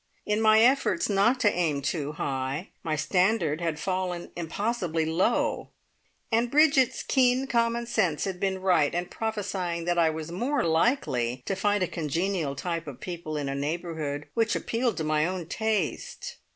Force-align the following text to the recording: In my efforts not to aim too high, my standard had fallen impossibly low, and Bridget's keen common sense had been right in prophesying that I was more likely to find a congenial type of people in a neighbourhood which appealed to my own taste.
In 0.25 0.41
my 0.41 0.61
efforts 0.61 1.09
not 1.11 1.39
to 1.41 1.53
aim 1.53 1.83
too 1.83 2.13
high, 2.13 2.69
my 2.81 2.95
standard 2.95 3.61
had 3.61 3.79
fallen 3.79 4.31
impossibly 4.35 5.05
low, 5.05 5.69
and 6.31 6.49
Bridget's 6.49 7.03
keen 7.03 7.45
common 7.45 7.85
sense 7.85 8.23
had 8.23 8.39
been 8.39 8.61
right 8.61 8.95
in 8.95 9.05
prophesying 9.05 9.85
that 9.85 9.99
I 9.99 10.09
was 10.09 10.31
more 10.31 10.63
likely 10.63 11.43
to 11.45 11.55
find 11.55 11.83
a 11.83 11.87
congenial 11.87 12.55
type 12.55 12.87
of 12.87 12.99
people 12.99 13.37
in 13.37 13.47
a 13.47 13.53
neighbourhood 13.53 14.27
which 14.33 14.55
appealed 14.55 14.97
to 14.97 15.03
my 15.03 15.23
own 15.27 15.45
taste. 15.45 16.37